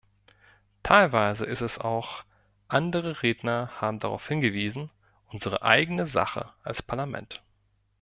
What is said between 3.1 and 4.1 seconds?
Redner haben